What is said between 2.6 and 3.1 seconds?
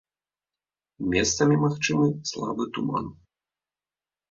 туман.